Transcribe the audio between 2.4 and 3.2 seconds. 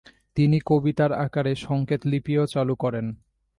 চালু করেন।